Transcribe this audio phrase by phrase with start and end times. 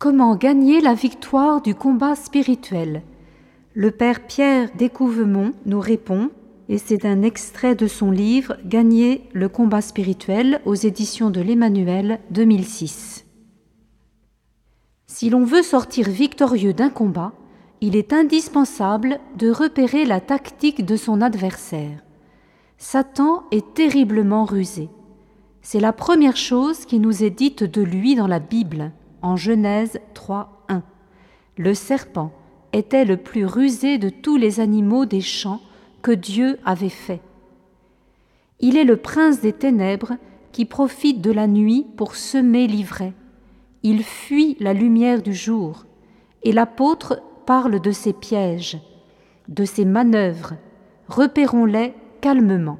[0.00, 3.02] Comment gagner la victoire du combat spirituel
[3.74, 6.30] Le père Pierre Découvemont nous répond,
[6.70, 12.18] et c'est un extrait de son livre Gagner le combat spirituel aux éditions de l'Emmanuel
[12.30, 13.26] 2006.
[15.06, 17.34] Si l'on veut sortir victorieux d'un combat,
[17.82, 22.02] il est indispensable de repérer la tactique de son adversaire.
[22.78, 24.88] Satan est terriblement rusé.
[25.60, 30.00] C'est la première chose qui nous est dite de lui dans la Bible, en Genèse
[30.14, 30.82] 3, 1.
[31.56, 32.32] Le serpent
[32.72, 35.60] était le plus rusé de tous les animaux des champs
[36.02, 37.20] que Dieu avait fait.
[38.60, 40.14] Il est le prince des ténèbres
[40.52, 43.14] qui profite de la nuit pour semer l'ivraie.
[43.82, 45.86] Il fuit la lumière du jour,
[46.42, 48.78] et l'apôtre parle de ses pièges,
[49.48, 50.54] de ses manœuvres.
[51.08, 52.78] Repérons-les calmement.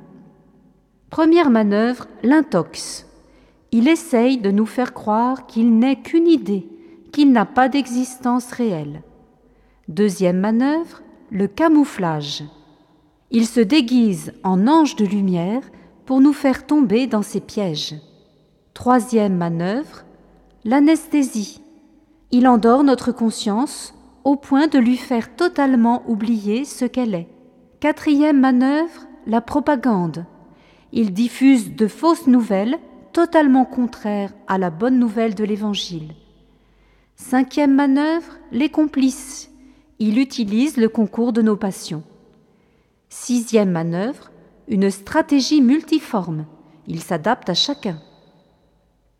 [1.09, 3.10] Première manœuvre, l'intox.
[3.73, 6.69] Il essaye de nous faire croire qu'il n'est qu'une idée,
[7.13, 9.03] qu'il n'a pas d'existence réelle.
[9.89, 12.45] Deuxième manœuvre, le camouflage.
[13.31, 15.63] Il se déguise en ange de lumière
[16.05, 17.95] pour nous faire tomber dans ses pièges.
[18.75, 20.05] Troisième manœuvre,
[20.65, 21.61] l'anesthésie.
[22.33, 27.29] Il endort notre conscience au point de lui faire totalement oublier ce qu'elle est.
[27.79, 30.27] Quatrième manœuvre, la propagande.
[30.93, 32.79] Il diffuse de fausses nouvelles
[33.13, 36.15] totalement contraires à la bonne nouvelle de l'Évangile.
[37.17, 39.51] Cinquième manœuvre, les complices.
[39.99, 42.03] Il utilise le concours de nos passions.
[43.09, 44.31] Sixième manœuvre,
[44.69, 46.47] une stratégie multiforme.
[46.87, 48.01] Il s'adapte à chacun.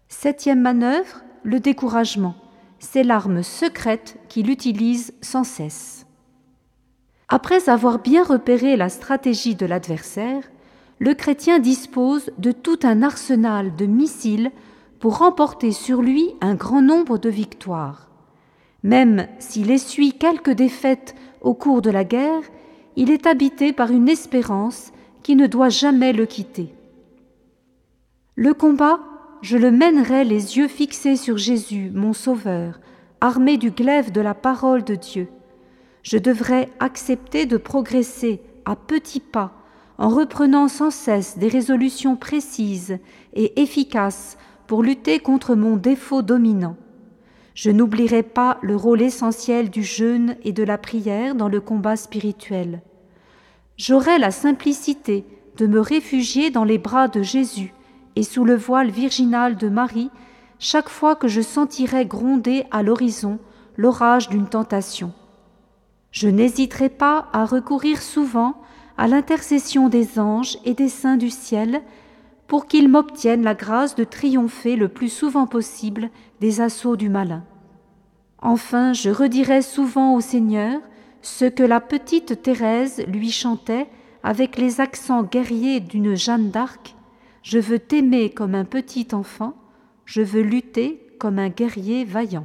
[0.09, 2.35] Septième manœuvre, le découragement.
[2.79, 6.07] C'est l'arme secrète qu'il utilise sans cesse.
[7.29, 10.43] Après avoir bien repéré la stratégie de l'adversaire,
[11.01, 14.53] le chrétien dispose de tout un arsenal de missiles
[14.99, 18.11] pour remporter sur lui un grand nombre de victoires.
[18.83, 22.43] Même s'il essuie quelques défaites au cours de la guerre,
[22.97, 26.75] il est habité par une espérance qui ne doit jamais le quitter.
[28.37, 29.01] Le combat,
[29.41, 32.79] je le mènerai les yeux fixés sur Jésus, mon Sauveur,
[33.23, 35.29] armé du glaive de la parole de Dieu.
[36.03, 39.60] Je devrais accepter de progresser à petits pas
[40.01, 42.99] en reprenant sans cesse des résolutions précises
[43.35, 46.77] et efficaces pour lutter contre mon défaut dominant.
[47.55, 51.97] Je n'oublierai pas le rôle essentiel du jeûne et de la prière dans le combat
[51.97, 52.81] spirituel.
[53.77, 55.27] J'aurai la simplicité
[55.59, 57.75] de me réfugier dans les bras de Jésus
[58.17, 60.11] et sous le voile virginal de Marie
[60.59, 63.39] chaque fois que je sentirai gronder à l'horizon
[63.77, 65.13] l'orage d'une tentation.
[66.11, 68.63] Je n'hésiterai pas à recourir souvent
[69.01, 71.81] à l'intercession des anges et des saints du ciel
[72.47, 76.11] pour qu'ils m'obtiennent la grâce de triompher le plus souvent possible
[76.43, 77.43] des assauts du malin.
[78.43, 80.83] Enfin, je redirai souvent au Seigneur
[81.23, 83.89] ce que la petite Thérèse lui chantait
[84.23, 86.95] avec les accents guerriers d'une Jeanne d'Arc.
[87.43, 89.55] Je veux t'aimer comme un petit enfant,
[90.05, 92.45] je veux lutter comme un guerrier vaillant.